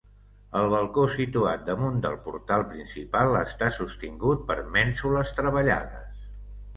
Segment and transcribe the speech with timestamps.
[0.59, 6.25] El balcó situat damunt del portal principal està sostingut per mènsules treballades.